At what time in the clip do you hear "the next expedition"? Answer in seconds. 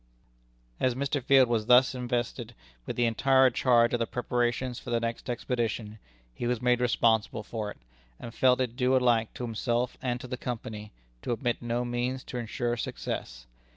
4.89-5.99